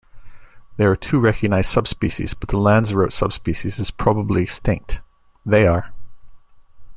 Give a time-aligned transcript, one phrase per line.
[0.77, 4.99] There are two recognised subspecies but the Lanzarote subspecies is probably extinct;
[5.45, 5.93] they are.